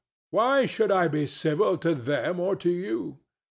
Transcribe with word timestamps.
why 0.31 0.65
should 0.65 0.89
I 0.89 1.07
be 1.07 1.27
civil 1.27 1.77
to 1.77 1.93
them 1.93 2.39
or 2.39 2.55
to 2.55 2.71
you? 2.71 3.19